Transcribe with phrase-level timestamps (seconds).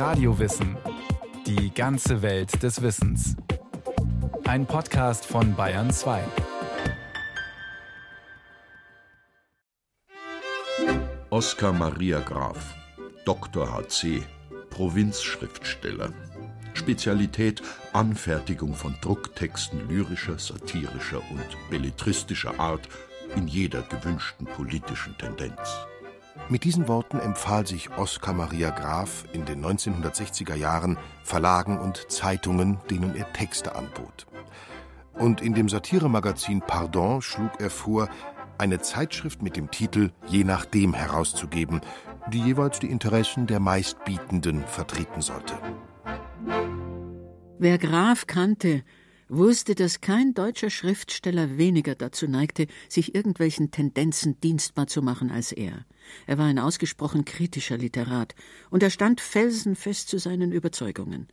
[0.00, 0.78] Radiowissen.
[1.46, 3.36] Die ganze Welt des Wissens.
[4.46, 6.24] Ein Podcast von Bayern 2.
[11.28, 12.74] Oskar Maria Graf,
[13.26, 13.74] Dr.
[13.74, 14.22] HC,
[14.70, 16.14] Provinzschriftsteller.
[16.72, 17.60] Spezialität
[17.92, 22.88] Anfertigung von Drucktexten lyrischer, satirischer und belletristischer Art
[23.36, 25.89] in jeder gewünschten politischen Tendenz.
[26.50, 32.78] Mit diesen Worten empfahl sich Oskar Maria Graf in den 1960er Jahren Verlagen und Zeitungen,
[32.90, 34.26] denen er Texte anbot.
[35.12, 38.08] Und in dem Satiremagazin Pardon schlug er vor,
[38.58, 41.82] eine Zeitschrift mit dem Titel Je nachdem herauszugeben,
[42.32, 45.54] die jeweils die Interessen der Meistbietenden vertreten sollte.
[47.60, 48.82] Wer Graf kannte,
[49.30, 55.52] wusste, dass kein deutscher Schriftsteller weniger dazu neigte, sich irgendwelchen Tendenzen dienstbar zu machen als
[55.52, 55.84] er.
[56.26, 58.34] Er war ein ausgesprochen kritischer Literat,
[58.70, 61.28] und er stand felsenfest zu seinen Überzeugungen.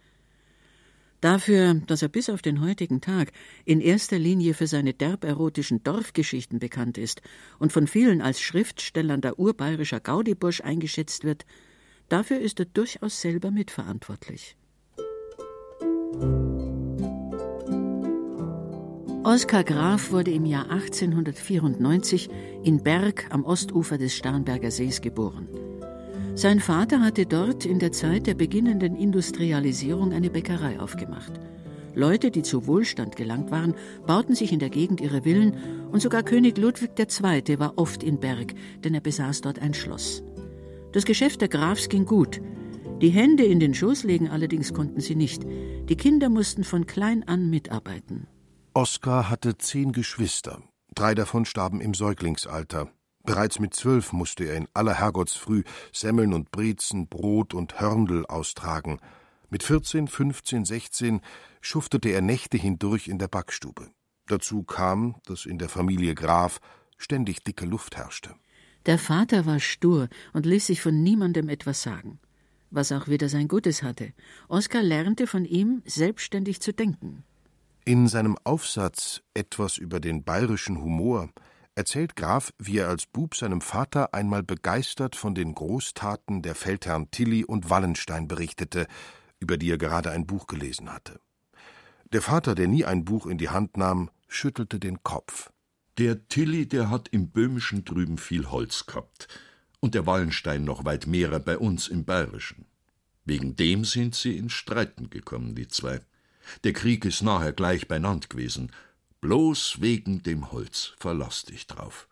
[1.22, 3.32] Dafür, dass er bis auf den heutigen Tag
[3.66, 7.22] in erster Linie für seine derberotischen Dorfgeschichten bekannt ist
[7.58, 11.46] und von vielen als Schriftsteller der urbayerischer Gaudibursch eingeschätzt wird,
[12.08, 14.58] dafür ist er durchaus selber mitverantwortlich.
[19.28, 22.30] Oskar Graf wurde im Jahr 1894
[22.64, 25.50] in Berg am Ostufer des Starnberger Sees geboren.
[26.34, 31.34] Sein Vater hatte dort in der Zeit der beginnenden Industrialisierung eine Bäckerei aufgemacht.
[31.94, 33.74] Leute, die zu Wohlstand gelangt waren,
[34.06, 35.58] bauten sich in der Gegend ihre Villen
[35.92, 37.60] und sogar König Ludwig II.
[37.60, 38.54] war oft in Berg,
[38.86, 40.24] denn er besaß dort ein Schloss.
[40.94, 42.40] Das Geschäft der Grafs ging gut.
[43.02, 45.44] Die Hände in den Schoß legen allerdings konnten sie nicht.
[45.90, 48.26] Die Kinder mussten von klein an mitarbeiten.
[48.78, 50.62] Oskar hatte zehn Geschwister.
[50.94, 52.92] Drei davon starben im Säuglingsalter.
[53.24, 59.00] Bereits mit zwölf musste er in aller Herrgottsfrüh Semmeln und Brezen, Brot und Hörndl austragen.
[59.50, 61.22] Mit vierzehn, fünfzehn, sechzehn
[61.60, 63.90] schuftete er Nächte hindurch in der Backstube.
[64.28, 66.60] Dazu kam, dass in der Familie Graf
[67.00, 68.36] ständig dicke Luft herrschte.
[68.86, 72.20] Der Vater war stur und ließ sich von niemandem etwas sagen.
[72.70, 74.14] Was auch wieder sein Gutes hatte.
[74.50, 77.24] Oskar lernte von ihm, selbstständig zu denken.
[77.88, 81.30] In seinem Aufsatz Etwas über den bayerischen Humor
[81.74, 87.12] erzählt Graf, wie er als Bub seinem Vater einmal begeistert von den Großtaten der Feldherren
[87.12, 88.88] Tilly und Wallenstein berichtete,
[89.40, 91.22] über die er gerade ein Buch gelesen hatte.
[92.12, 95.50] Der Vater, der nie ein Buch in die Hand nahm, schüttelte den Kopf.
[95.98, 99.30] Der Tilly, der hat im Böhmischen drüben viel Holz gehabt
[99.80, 102.66] und der Wallenstein noch weit mehrer bei uns im Bayerischen.
[103.24, 106.02] Wegen dem sind sie in Streiten gekommen, die zwei.
[106.64, 108.72] Der Krieg ist nachher gleich beinand gewesen.
[109.22, 112.08] Bloß wegen dem Holz verlass dich drauf.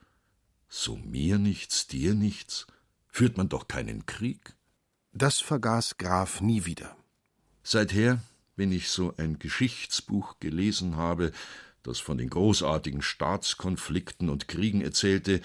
[0.67, 2.67] So mir nichts, dir nichts,
[3.07, 4.55] führt man doch keinen Krieg.
[5.13, 6.95] Das vergaß Graf nie wieder.
[7.63, 8.21] Seither,
[8.55, 11.31] wenn ich so ein Geschichtsbuch gelesen habe,
[11.83, 15.41] das von den großartigen Staatskonflikten und Kriegen erzählte,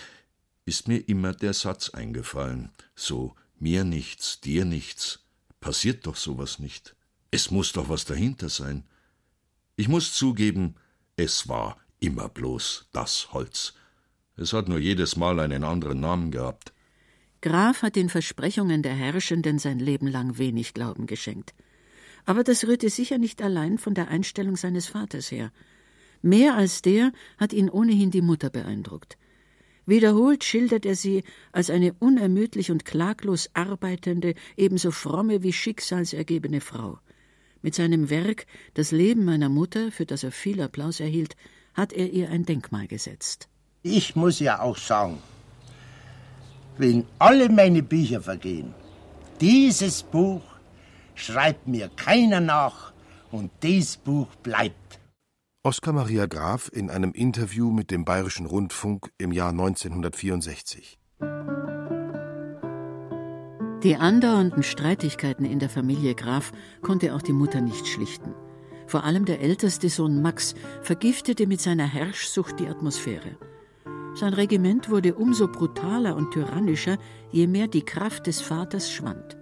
[0.64, 5.20] ist mir immer der Satz eingefallen, so mir nichts, dir nichts,
[5.60, 6.96] passiert doch sowas nicht.
[7.30, 8.84] Es muss doch was dahinter sein.
[9.76, 10.74] Ich muss zugeben,
[11.16, 13.74] es war immer bloß das Holz.
[14.36, 16.72] Es hat nur jedes Mal einen anderen Namen gehabt.
[17.42, 21.54] Graf hat den Versprechungen der Herrschenden sein Leben lang wenig Glauben geschenkt.
[22.26, 25.52] Aber das rührte sicher nicht allein von der Einstellung seines Vaters her.
[26.22, 29.16] Mehr als der hat ihn ohnehin die Mutter beeindruckt.
[29.86, 36.98] Wiederholt schildert er sie als eine unermüdlich und klaglos arbeitende, ebenso fromme wie schicksalsergebene Frau.
[37.62, 41.36] Mit seinem Werk Das Leben meiner Mutter, für das er viel Applaus erhielt,
[41.74, 43.48] hat er ihr ein Denkmal gesetzt.
[43.82, 45.18] Ich muss ja auch sagen,
[46.78, 48.74] wenn alle meine Bücher vergehen,
[49.40, 50.42] dieses Buch
[51.14, 52.92] schreibt mir keiner nach
[53.30, 55.00] und dieses Buch bleibt.
[55.62, 60.98] Oskar Maria Graf in einem Interview mit dem Bayerischen Rundfunk im Jahr 1964.
[63.82, 68.34] Die andauernden Streitigkeiten in der Familie Graf konnte auch die Mutter nicht schlichten.
[68.86, 73.38] Vor allem der älteste Sohn Max vergiftete mit seiner Herrschsucht die Atmosphäre.
[74.14, 76.98] Sein Regiment wurde umso brutaler und tyrannischer,
[77.30, 79.38] je mehr die Kraft des Vaters schwand.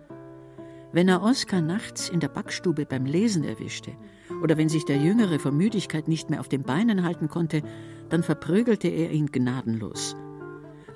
[0.92, 3.90] Wenn er Oskar nachts in der Backstube beim Lesen erwischte,
[4.40, 7.62] oder wenn sich der Jüngere vor Müdigkeit nicht mehr auf den Beinen halten konnte,
[8.08, 10.14] dann verprügelte er ihn gnadenlos.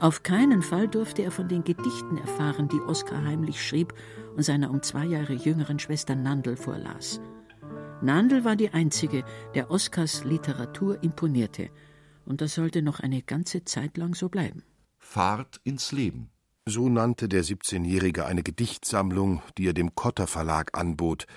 [0.02, 3.94] Auf keinen Fall durfte er von den Gedichten erfahren, die Oskar heimlich schrieb
[4.34, 7.20] und seiner um zwei Jahre jüngeren Schwester Nandl vorlas.
[8.00, 11.70] Nandl war die einzige, der Oskars Literatur imponierte,
[12.26, 14.64] und das sollte noch eine ganze Zeit lang so bleiben.
[14.99, 16.31] Fahrt ins Leben.
[16.66, 21.28] So nannte der 17-Jährige eine Gedichtsammlung, die er dem Kotter Verlag anbot.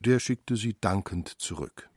[0.00, 1.88] Der schickte sie dankend zurück.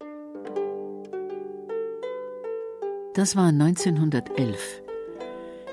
[3.16, 4.83] Das war 1911.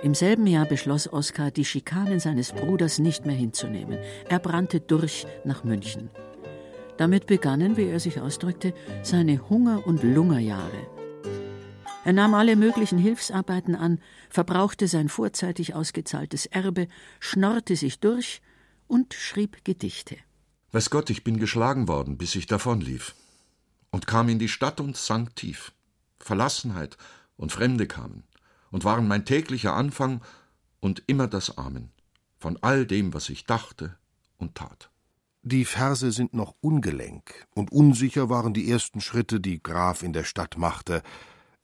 [0.02, 3.98] Im selben Jahr beschloss Oskar, die Schikanen seines Bruders nicht mehr hinzunehmen.
[4.30, 6.08] Er brannte durch nach München.
[6.96, 10.86] Damit begannen, wie er sich ausdrückte, seine Hunger- und Lungerjahre.
[12.02, 14.00] Er nahm alle möglichen Hilfsarbeiten an,
[14.30, 16.88] verbrauchte sein vorzeitig ausgezahltes Erbe,
[17.18, 18.40] schnorrte sich durch
[18.86, 20.16] und schrieb Gedichte.
[20.72, 23.14] Weiß Gott, ich bin geschlagen worden, bis ich davonlief.
[23.90, 25.72] Und kam in die Stadt und sank tief.
[26.18, 26.96] Verlassenheit
[27.36, 28.24] und Fremde kamen
[28.70, 30.20] und waren mein täglicher Anfang
[30.80, 31.90] und immer das Amen
[32.40, 33.96] von all dem, was ich dachte
[34.38, 34.90] und tat.
[35.42, 40.24] Die Verse sind noch ungelenk, und unsicher waren die ersten Schritte, die Graf in der
[40.24, 41.02] Stadt machte.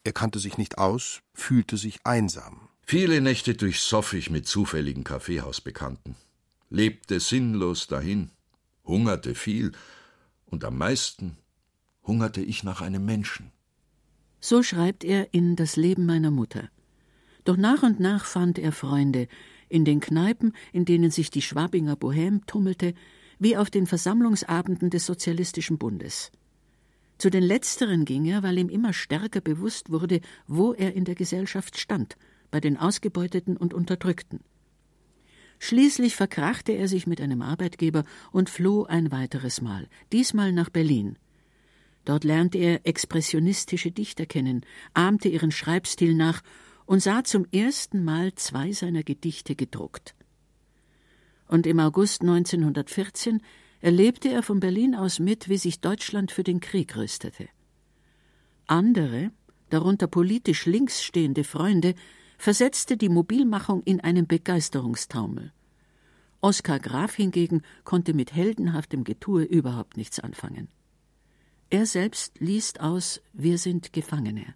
[0.05, 2.69] Er kannte sich nicht aus, fühlte sich einsam.
[2.83, 6.15] Viele Nächte durchsoff ich mit zufälligen Kaffeehausbekannten,
[6.71, 8.31] lebte sinnlos dahin,
[8.85, 9.73] hungerte viel,
[10.45, 11.37] und am meisten
[12.03, 13.51] hungerte ich nach einem Menschen.
[14.41, 16.71] So schreibt er in Das Leben meiner Mutter.
[17.47, 19.29] Doch nach und nach fand er Freunde
[19.69, 22.93] in den Kneipen, in denen sich die Schwabinger Bohème tummelte,
[23.39, 26.33] wie auf den Versammlungsabenden des Sozialistischen Bundes.
[27.19, 31.15] Zu den letzteren ging er, weil ihm immer stärker bewusst wurde, wo er in der
[31.15, 32.17] Gesellschaft stand,
[32.51, 34.41] bei den Ausgebeuteten und Unterdrückten.
[35.61, 41.17] Schließlich verkrachte er sich mit einem Arbeitgeber und floh ein weiteres Mal, diesmal nach Berlin.
[42.05, 46.43] Dort lernte er expressionistische Dichter kennen, ahmte ihren Schreibstil nach
[46.87, 50.15] und sah zum ersten Mal zwei seiner Gedichte gedruckt.
[51.49, 53.43] Und im August 1914
[53.81, 57.49] erlebte er von Berlin aus mit, wie sich Deutschland für den Krieg rüstete.
[58.67, 59.31] Andere,
[59.71, 61.95] darunter politisch links stehende Freunde,
[62.39, 65.53] versetzte die Mobilmachung in einen Begeisterungstaumel.
[66.41, 70.69] Oskar Graf hingegen konnte mit heldenhaftem Getue überhaupt nichts anfangen.
[71.71, 74.55] Er selbst liest aus Wir sind Gefangene.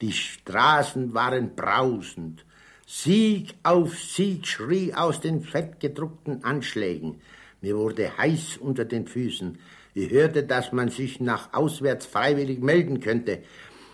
[0.00, 2.44] Die Straßen waren brausend.
[2.86, 7.20] Sieg auf Sieg schrie aus den fettgedruckten Anschlägen.
[7.60, 9.58] Mir wurde heiß unter den Füßen.
[9.94, 13.40] Ich hörte, dass man sich nach auswärts freiwillig melden könnte.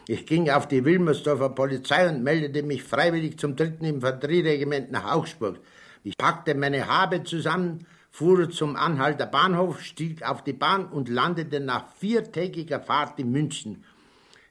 [0.07, 5.59] Ich ging auf die Wilmersdorfer Polizei und meldete mich freiwillig zum dritten Infanterieregiment nach Augsburg.
[6.05, 7.85] Ich packte meine Habe zusammen
[8.17, 13.85] fuhr zum Anhalter Bahnhof, stieg auf die Bahn und landete nach viertägiger Fahrt in München.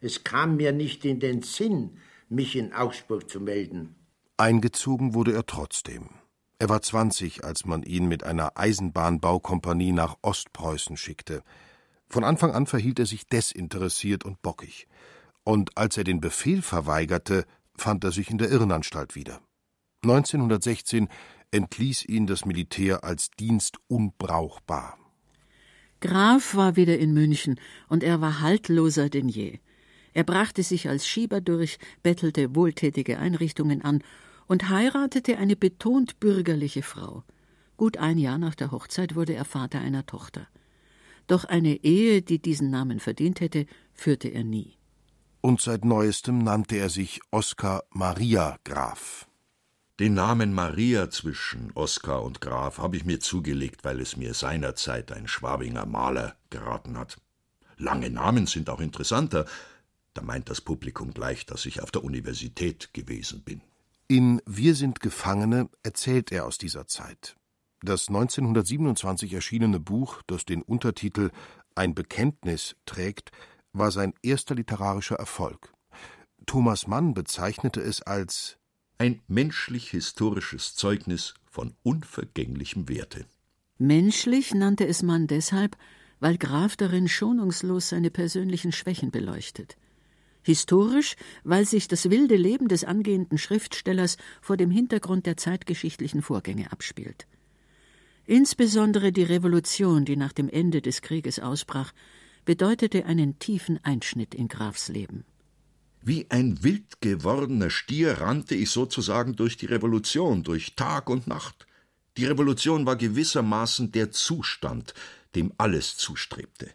[0.05, 1.97] Es kam mir nicht in den Sinn,
[2.29, 3.95] mich in Augsburg zu melden.
[4.37, 6.09] Eingezogen wurde er trotzdem.
[6.59, 11.41] Er war zwanzig, als man ihn mit einer Eisenbahnbaukompanie nach Ostpreußen schickte.
[12.07, 14.87] Von Anfang an verhielt er sich desinteressiert und bockig.
[15.43, 17.43] Und als er den Befehl verweigerte,
[17.75, 19.41] fand er sich in der Irrenanstalt wieder.
[20.03, 21.07] 1916
[21.49, 24.99] entließ ihn das Militär als Dienst unbrauchbar.
[25.99, 27.59] Graf war wieder in München,
[27.89, 29.57] und er war haltloser denn je.
[30.15, 34.01] Er brachte sich als Schieber durch, bettelte wohltätige Einrichtungen an
[34.47, 37.25] und heiratete eine betont bürgerliche Frau.
[37.75, 40.47] Gut ein Jahr nach der Hochzeit wurde er Vater einer Tochter.
[41.27, 44.77] Doch eine Ehe, die diesen Namen verdient hätte, führte er nie.
[45.41, 49.27] Und seit neuestem nannte er sich Oskar Maria Graf.
[49.99, 55.11] Den Namen Maria zwischen Oskar und Graf habe ich mir zugelegt, weil es mir seinerzeit
[55.11, 57.17] ein Schwabinger Maler geraten hat.
[57.77, 59.45] Lange Namen sind auch interessanter.
[60.15, 63.61] Da meint das Publikum gleich, dass ich auf der Universität gewesen bin.
[64.07, 67.35] In Wir sind Gefangene erzählt er aus dieser Zeit.
[67.81, 71.31] Das 1927 erschienene Buch, das den Untertitel
[71.75, 73.31] Ein Bekenntnis trägt,
[73.73, 75.73] war sein erster literarischer Erfolg.
[76.45, 78.57] Thomas Mann bezeichnete es als
[78.97, 83.25] ein menschlich-historisches Zeugnis von unvergänglichem Werte.
[83.77, 85.75] Menschlich nannte es man deshalb,
[86.21, 89.75] weil Graf darin schonungslos seine persönlichen Schwächen beleuchtet.
[90.45, 96.71] Historisch, weil sich das wilde Leben des angehenden Schriftstellers vor dem Hintergrund der zeitgeschichtlichen Vorgänge
[96.71, 97.25] abspielt.
[98.27, 101.93] Insbesondere die Revolution, die nach dem Ende des Krieges ausbrach,
[102.45, 105.25] bedeutete einen tiefen Einschnitt in Grafs Leben.
[106.03, 111.65] Wie ein wild gewordener Stier rannte ich sozusagen durch die Revolution, durch Tag und Nacht.
[112.17, 114.93] Die Revolution war gewissermaßen der Zustand,
[115.33, 116.69] dem alles zustrebte.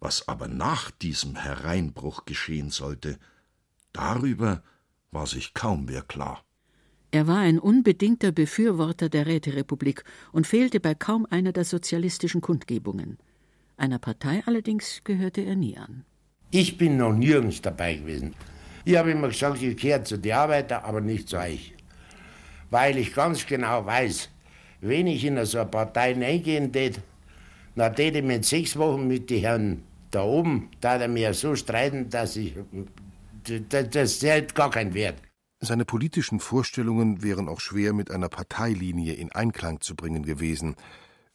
[0.00, 3.18] Was aber nach diesem Hereinbruch geschehen sollte,
[3.92, 4.62] darüber
[5.12, 6.42] war sich kaum wer klar.
[7.10, 13.18] Er war ein unbedingter Befürworter der Räterepublik und fehlte bei kaum einer der sozialistischen Kundgebungen.
[13.76, 16.04] Einer Partei allerdings gehörte er nie an.
[16.50, 18.34] Ich bin noch nirgends dabei gewesen.
[18.84, 21.74] Ich habe immer gesagt, ich gehöre zu den Arbeiter, aber nicht zu euch.
[22.70, 24.30] weil ich ganz genau weiß,
[24.80, 27.00] wenn ich in so eine Partei eingehen tät,
[27.76, 31.56] dann tät ich mit sechs Wochen mit den Herren da oben, da er mir so
[31.56, 32.54] streiten, dass ich,
[33.68, 35.20] das, das hat gar keinen Wert.
[35.60, 40.74] Seine politischen Vorstellungen wären auch schwer mit einer Parteilinie in Einklang zu bringen gewesen.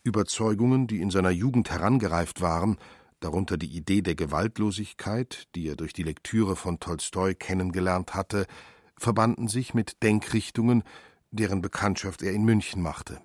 [0.04, 2.78] Überzeugungen, die in seiner Jugend herangereift waren,
[3.20, 8.46] darunter die Idee der Gewaltlosigkeit, die er durch die Lektüre von Tolstoi kennengelernt hatte,
[8.98, 10.84] verbanden sich mit Denkrichtungen,
[11.32, 13.22] deren Bekanntschaft er in München machte.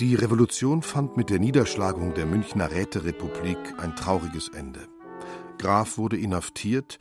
[0.00, 4.88] Die Revolution fand mit der Niederschlagung der Münchner Räterepublik ein trauriges Ende.
[5.58, 6.98] Graf wurde inhaftiert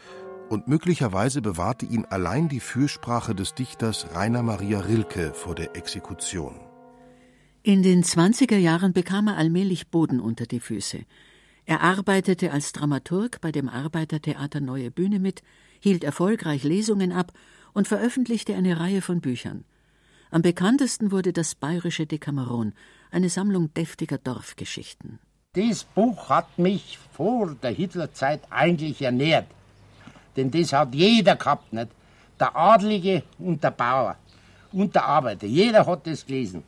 [0.50, 6.60] und möglicherweise bewahrte ihn allein die Fürsprache des Dichters Rainer Maria Rilke vor der Exekution.
[7.64, 11.00] In den 20er Jahren bekam er allmählich Boden unter die Füße.
[11.66, 15.42] Er arbeitete als Dramaturg bei dem Arbeitertheater Neue Bühne mit,
[15.80, 17.32] hielt erfolgreich Lesungen ab
[17.74, 19.66] und veröffentlichte eine Reihe von Büchern.
[20.34, 22.74] Am bekanntesten wurde das Bayerische Dekameron,
[23.12, 25.20] eine Sammlung deftiger Dorfgeschichten.
[25.54, 29.46] Das Buch hat mich vor der Hitlerzeit eigentlich ernährt.
[30.36, 31.92] Denn das hat jeder gehabt, nicht?
[32.40, 34.18] Der Adlige und der Bauer
[34.72, 35.46] und der Arbeiter.
[35.46, 36.64] Jeder hat das gelesen.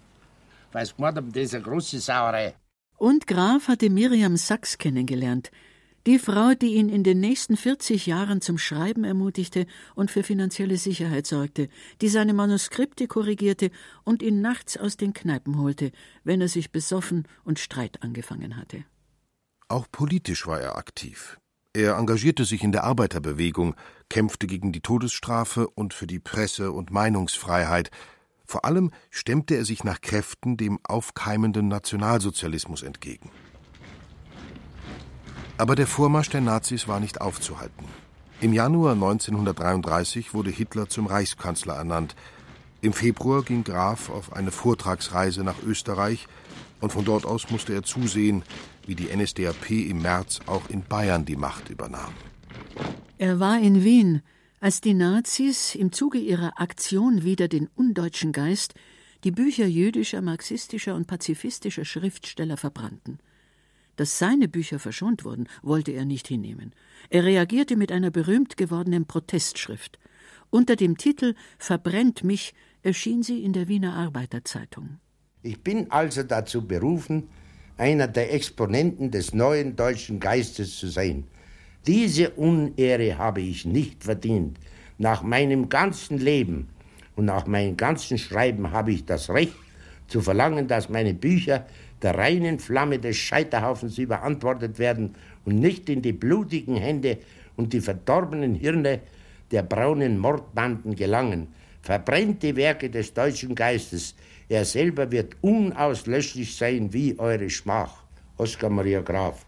[0.71, 2.53] Weil sie gemeint haben, das ist eine große Sauerei.
[2.99, 5.49] Und Graf hatte Miriam Sachs kennengelernt,
[6.05, 10.77] die Frau, die ihn in den nächsten 40 Jahren zum Schreiben ermutigte und für finanzielle
[10.77, 11.67] Sicherheit sorgte,
[12.01, 13.71] die seine Manuskripte korrigierte
[14.03, 15.91] und ihn nachts aus den Kneipen holte,
[16.23, 18.85] wenn er sich besoffen und Streit angefangen hatte.
[19.67, 21.39] Auch politisch war er aktiv.
[21.73, 23.75] Er engagierte sich in der Arbeiterbewegung,
[24.09, 27.89] kämpfte gegen die Todesstrafe und für die Presse- und Meinungsfreiheit.
[28.45, 33.31] Vor allem stemmte er sich nach Kräften dem aufkeimenden Nationalsozialismus entgegen.
[35.57, 37.85] Aber der Vormarsch der Nazis war nicht aufzuhalten.
[38.41, 42.15] Im Januar 1933 wurde Hitler zum Reichskanzler ernannt.
[42.81, 46.27] Im Februar ging Graf auf eine Vortragsreise nach Österreich
[46.81, 48.43] und von dort aus musste er zusehen,
[48.85, 52.13] wie die NSDAP im März auch in Bayern die Macht übernahm.
[53.17, 54.21] Er war in Wien,
[54.59, 58.73] als die Nazis im Zuge ihrer Aktion wider den undeutschen Geist
[59.23, 63.19] die Bücher jüdischer, marxistischer und pazifistischer Schriftsteller verbrannten.
[63.95, 66.73] Dass seine Bücher verschont wurden, wollte er nicht hinnehmen.
[67.09, 69.99] Er reagierte mit einer berühmt gewordenen Protestschrift.
[70.49, 74.99] Unter dem Titel Verbrennt mich erschien sie in der Wiener Arbeiterzeitung.
[75.41, 77.29] Ich bin also dazu berufen,
[77.77, 81.25] einer der Exponenten des neuen deutschen Geistes zu sein.
[81.87, 84.57] Diese Unehre habe ich nicht verdient.
[84.97, 86.69] Nach meinem ganzen Leben
[87.15, 89.53] und nach meinem ganzen Schreiben habe ich das Recht
[90.07, 91.65] zu verlangen, dass meine Bücher
[92.01, 97.17] der reinen Flamme des Scheiterhaufens überantwortet werden und nicht in die blutigen Hände
[97.55, 99.01] und die verdorbenen Hirne
[99.51, 101.47] der braunen Mordbanden gelangen.
[101.81, 104.15] Verbrennt die Werke des deutschen Geistes,
[104.49, 108.03] er selber wird unauslöschlich sein wie eure Schmach.
[108.37, 109.45] Oskar Maria Graf.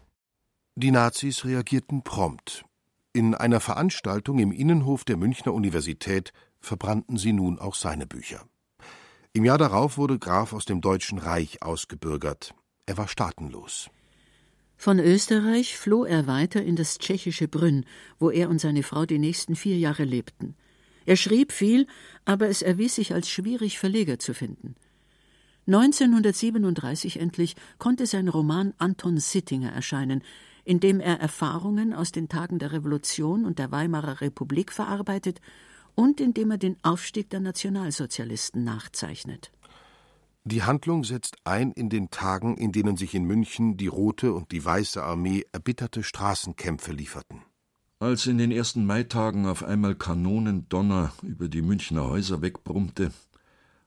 [0.74, 2.64] Die Nazis reagierten prompt.
[3.12, 8.44] In einer Veranstaltung im Innenhof der Münchner Universität verbrannten sie nun auch seine Bücher.
[9.32, 12.54] Im Jahr darauf wurde Graf aus dem Deutschen Reich ausgebürgert.
[12.86, 13.90] Er war staatenlos.
[14.76, 17.84] Von Österreich floh er weiter in das tschechische Brünn,
[18.18, 20.54] wo er und seine Frau die nächsten vier Jahre lebten.
[21.04, 21.86] Er schrieb viel,
[22.24, 24.76] aber es erwies sich als schwierig, Verleger zu finden.
[25.66, 30.22] 1937 endlich konnte sein Roman Anton Sittinger erscheinen,
[30.64, 35.40] in dem er Erfahrungen aus den Tagen der Revolution und der Weimarer Republik verarbeitet
[35.98, 39.50] und indem er den Aufstieg der Nationalsozialisten nachzeichnet.
[40.44, 44.52] Die Handlung setzt ein in den Tagen, in denen sich in München die Rote und
[44.52, 47.42] die Weiße Armee erbitterte Straßenkämpfe lieferten.
[47.98, 53.10] Als in den ersten Maitagen auf einmal Kanonendonner über die Münchner Häuser wegbrummte,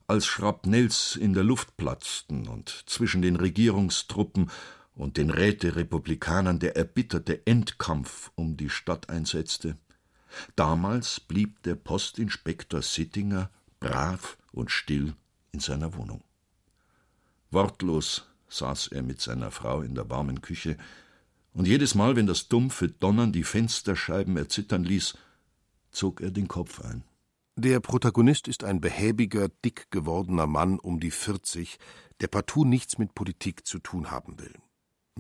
[0.06, 4.52] als Schrapnells in der Luft platzten und zwischen den Regierungstruppen
[4.96, 9.78] und den Räterepublikanern der erbitterte Endkampf um die Stadt einsetzte,
[10.56, 15.16] Damals blieb der Postinspektor Sittinger brav und still
[15.52, 16.24] in seiner Wohnung.
[17.50, 20.78] Wortlos saß er mit seiner Frau in der warmen Küche,
[21.54, 25.18] und jedes Mal, wenn das dumpfe Donnern die Fensterscheiben erzittern ließ,
[25.92, 27.04] zog er den Kopf ein.
[27.58, 31.78] Der Protagonist ist ein behäbiger, dick gewordener Mann um die 40,
[32.22, 34.54] der partout nichts mit Politik zu tun haben will.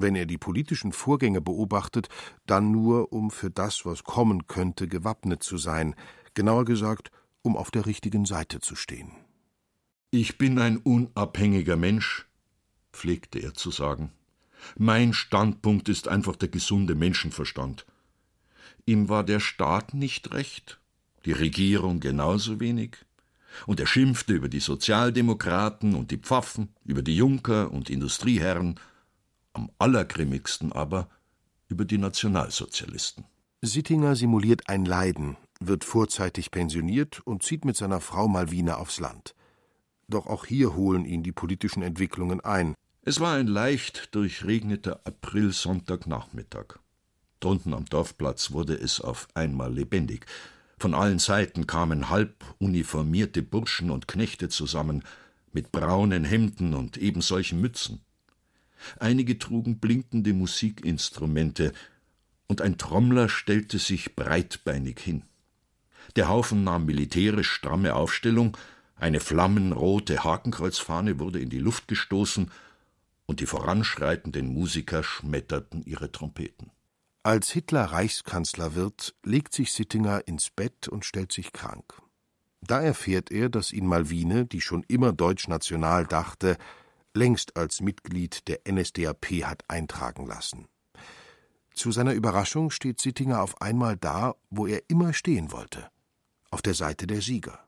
[0.01, 2.10] Wenn er die politischen Vorgänge beobachtet,
[2.48, 5.96] dann nur, um für das, was kommen könnte, gewappnet zu sein,
[6.34, 7.12] genauer gesagt,
[7.43, 9.12] um auf der richtigen Seite zu stehen.
[10.10, 12.27] Ich bin ein unabhängiger Mensch,
[12.91, 14.12] pflegte er zu sagen.
[14.77, 17.86] Mein Standpunkt ist einfach der gesunde Menschenverstand.
[18.86, 20.79] ihm war der Staat nicht recht,
[21.25, 22.98] die Regierung genauso wenig,
[23.67, 28.79] und er schimpfte über die Sozialdemokraten und die Pfaffen, über die Junker und Industrieherren,
[29.53, 31.10] am allergrimmigsten aber
[31.67, 33.25] über die Nationalsozialisten.
[33.62, 39.36] Sittinger simuliert ein Leiden, wird vorzeitig pensioniert und zieht mit seiner Frau Malvina aufs Land.
[40.08, 42.75] Doch auch hier holen ihn die politischen Entwicklungen ein.
[43.03, 46.79] Es war ein leicht durchregneter April-Sonntagnachmittag.
[47.39, 50.25] Drunten am Dorfplatz wurde es auf einmal lebendig.
[50.77, 55.03] Von allen Seiten kamen halb uniformierte Burschen und Knechte zusammen,
[55.53, 58.01] mit braunen Hemden und ebensolchen Mützen.
[59.00, 61.74] Einige trugen blinkende Musikinstrumente,
[62.48, 65.24] und ein Trommler stellte sich breitbeinig hin.
[66.16, 68.58] Der Haufen nahm militärisch stramme Aufstellung,
[68.96, 72.52] eine flammenrote Hakenkreuzfahne wurde in die Luft gestoßen,
[73.26, 76.72] und die voranschreitenden Musiker schmetterten ihre Trompeten.
[77.24, 82.02] Als Hitler Reichskanzler wird, legt sich Sittinger ins Bett und stellt sich krank.
[82.62, 86.58] Da erfährt er, dass ihn Malvine, die schon immer deutschnational dachte,
[87.13, 90.68] längst als Mitglied der NSDAP hat eintragen lassen.
[91.74, 95.89] Zu seiner Überraschung steht Sittinger auf einmal da, wo er immer stehen wollte,
[96.50, 97.60] auf der Seite der Sieger.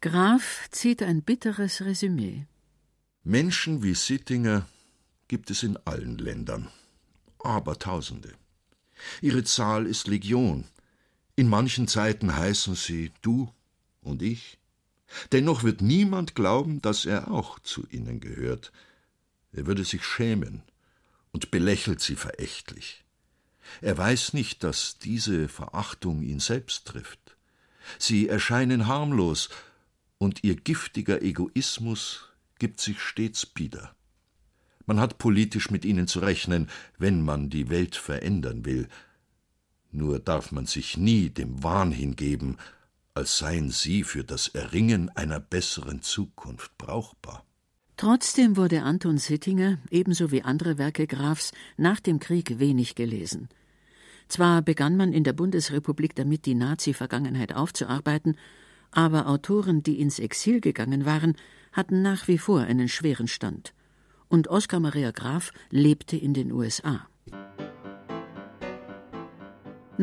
[0.00, 2.46] Graf zieht ein bitteres Resümee.
[3.24, 4.66] Menschen wie Sittinger
[5.28, 6.68] gibt es in allen Ländern,
[7.38, 8.34] Abertausende.
[9.20, 10.64] Ihre Zahl ist Legion.
[11.36, 13.48] In manchen Zeiten heißen sie du
[14.00, 14.58] und ich.
[15.32, 18.72] Dennoch wird niemand glauben, dass er auch zu ihnen gehört.
[19.52, 20.62] Er würde sich schämen
[21.32, 23.04] und belächelt sie verächtlich.
[23.80, 27.36] Er weiß nicht, dass diese Verachtung ihn selbst trifft.
[27.98, 29.48] Sie erscheinen harmlos,
[30.18, 32.28] und ihr giftiger Egoismus
[32.60, 33.96] gibt sich stets bieder.
[34.86, 38.88] Man hat politisch mit ihnen zu rechnen, wenn man die Welt verändern will.
[39.90, 42.56] Nur darf man sich nie dem Wahn hingeben,
[43.14, 47.44] als seien sie für das Erringen einer besseren Zukunft brauchbar.
[47.96, 53.48] Trotzdem wurde Anton Sittinger, ebenso wie andere Werke Grafs, nach dem Krieg wenig gelesen.
[54.28, 58.36] Zwar begann man in der Bundesrepublik damit, die Nazi-Vergangenheit aufzuarbeiten,
[58.90, 61.36] aber Autoren, die ins Exil gegangen waren,
[61.72, 63.74] hatten nach wie vor einen schweren Stand
[64.32, 67.06] und Oskar Maria Graf lebte in den USA.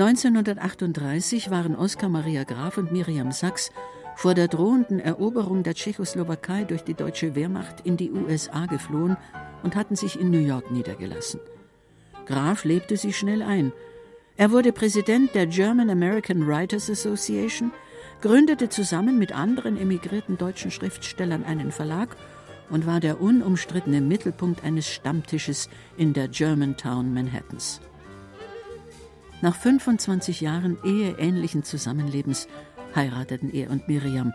[0.01, 3.69] 1938 waren Oskar Maria Graf und Miriam Sachs
[4.15, 9.17] vor der drohenden Eroberung der Tschechoslowakei durch die deutsche Wehrmacht in die USA geflohen
[9.61, 11.41] und hatten sich in New York niedergelassen.
[12.25, 13.73] Graf lebte sie schnell ein.
[14.37, 17.73] Er wurde Präsident der German American Writers Association,
[18.21, 22.15] gründete zusammen mit anderen emigrierten deutschen Schriftstellern einen Verlag
[22.69, 27.81] und war der unumstrittene Mittelpunkt eines Stammtisches in der Germantown Manhattans.
[29.41, 32.47] Nach 25 Jahren eheähnlichen Zusammenlebens
[32.95, 34.33] heirateten er und Miriam.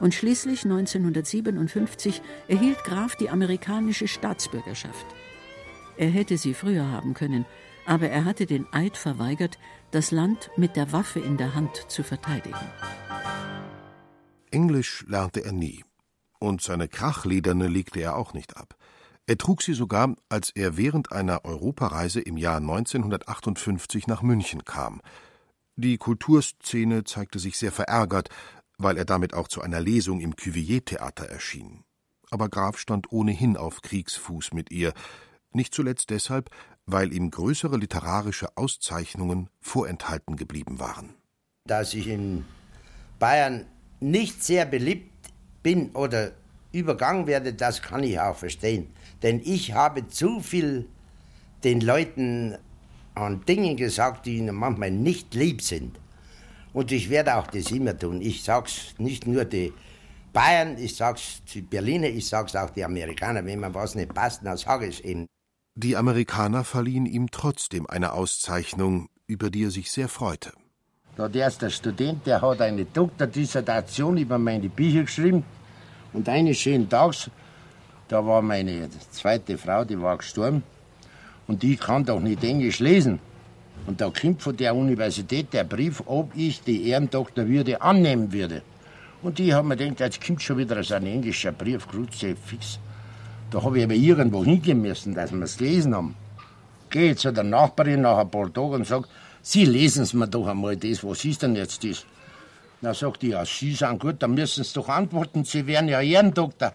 [0.00, 5.06] Und schließlich 1957 erhielt Graf die amerikanische Staatsbürgerschaft.
[5.98, 7.44] Er hätte sie früher haben können,
[7.84, 9.58] aber er hatte den Eid verweigert,
[9.90, 12.56] das Land mit der Waffe in der Hand zu verteidigen.
[14.50, 15.84] Englisch lernte er nie
[16.38, 18.74] und seine Krachlederne legte er auch nicht ab.
[19.30, 25.00] Er trug sie sogar, als er während einer Europareise im Jahr 1958 nach München kam.
[25.76, 28.28] Die Kulturszene zeigte sich sehr verärgert,
[28.76, 31.84] weil er damit auch zu einer Lesung im Cuvier-Theater erschien.
[32.32, 34.92] Aber Graf stand ohnehin auf Kriegsfuß mit ihr,
[35.52, 36.50] nicht zuletzt deshalb,
[36.86, 41.14] weil ihm größere literarische Auszeichnungen vorenthalten geblieben waren.
[41.68, 42.46] Dass ich in
[43.20, 43.66] Bayern
[44.00, 45.30] nicht sehr beliebt
[45.62, 46.32] bin oder
[46.72, 48.92] übergangen werde, das kann ich auch verstehen.
[49.22, 50.86] Denn ich habe zu viel
[51.64, 52.56] den Leuten
[53.14, 55.98] an Dingen gesagt, die ihnen manchmal nicht lieb sind.
[56.72, 58.20] Und ich werde auch das immer tun.
[58.20, 59.72] Ich sag's nicht nur die
[60.32, 63.44] Bayern, ich sag's die Berliner, ich sag's auch die Amerikaner.
[63.44, 65.26] Wenn mir was nicht passt, dann sage ich es eben.
[65.74, 70.52] Die Amerikaner verliehen ihm trotzdem eine Auszeichnung, über die er sich sehr freute.
[71.16, 75.44] Da der ist der Student, der hat eine Doktordissertation über meine Bücher geschrieben.
[76.12, 77.30] Und eines schönen Tages,
[78.10, 80.64] da war meine zweite Frau, die war gestorben.
[81.46, 83.20] Und ich kann doch nicht Englisch lesen.
[83.86, 88.62] Und da kommt von der Universität der Brief, ob ich die Ehrendoktorwürde annehmen würde.
[89.22, 92.80] Und ich habe mir gedacht, jetzt kommt schon wieder so ein englischer Brief, Grüße, fix.
[93.52, 96.16] Da habe ich aber irgendwo hingehen müssen, dass wir es gelesen haben.
[96.90, 99.06] Gehe zu der Nachbarin nach ein paar Tagen und sage,
[99.42, 102.04] Sie lesen es mir doch einmal das, was ist denn jetzt das?
[102.80, 106.00] Na, sagt die, ja, Sie sind gut, dann müssen Sie doch antworten, Sie wären ja
[106.00, 106.74] Ehrendoktor.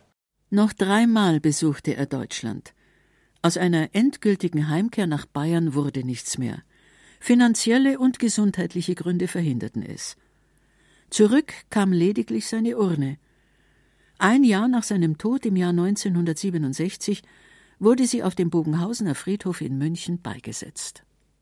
[0.50, 2.74] Noch dreimal besuchte er Deutschland.
[3.42, 6.64] Aus einer endgültigen Heimkehr nach Bayern wurde nichts mehr.
[7.20, 10.18] Finanzielle und gesundheitliche Gründe verhinderten es.
[11.10, 13.18] Zurück kam lediglich seine Urne.
[14.18, 17.24] Ein Jahr nach seinem Tod im Jahr 1967
[17.80, 21.05] wurde sie auf dem Bogenhausener Friedhof in München beigesetzt.